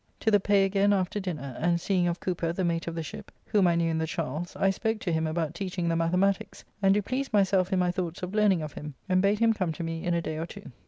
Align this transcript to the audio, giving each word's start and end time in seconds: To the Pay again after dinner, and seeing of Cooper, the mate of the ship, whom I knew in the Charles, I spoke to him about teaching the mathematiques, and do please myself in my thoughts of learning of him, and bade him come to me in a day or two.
To 0.21 0.31
the 0.31 0.39
Pay 0.39 0.65
again 0.65 0.93
after 0.93 1.19
dinner, 1.19 1.55
and 1.59 1.79
seeing 1.79 2.07
of 2.07 2.19
Cooper, 2.19 2.51
the 2.51 2.63
mate 2.63 2.87
of 2.87 2.95
the 2.95 3.03
ship, 3.03 3.31
whom 3.45 3.67
I 3.67 3.75
knew 3.75 3.91
in 3.91 3.99
the 3.99 4.07
Charles, 4.07 4.55
I 4.55 4.71
spoke 4.71 4.97
to 5.01 5.11
him 5.13 5.27
about 5.27 5.53
teaching 5.53 5.87
the 5.89 5.93
mathematiques, 5.95 6.63
and 6.81 6.91
do 6.95 7.03
please 7.03 7.31
myself 7.31 7.71
in 7.71 7.77
my 7.77 7.91
thoughts 7.91 8.23
of 8.23 8.33
learning 8.33 8.63
of 8.63 8.73
him, 8.73 8.95
and 9.07 9.21
bade 9.21 9.37
him 9.37 9.53
come 9.53 9.71
to 9.73 9.83
me 9.83 10.03
in 10.03 10.15
a 10.15 10.19
day 10.23 10.37
or 10.37 10.47
two. 10.47 10.71